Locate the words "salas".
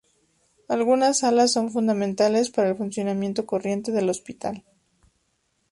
1.19-1.51